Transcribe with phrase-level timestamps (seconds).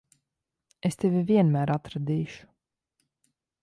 [0.89, 2.53] Es tevi vienmēr atradīšu.